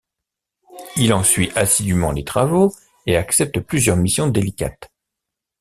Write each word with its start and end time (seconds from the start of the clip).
Il 0.97 1.13
en 1.13 1.23
suit 1.23 1.51
assidûment 1.55 2.11
les 2.11 2.23
travaux 2.23 2.73
et 3.05 3.17
accepte 3.17 3.59
plusieurs 3.59 3.97
missions 3.97 4.25
délicates. 4.25 4.91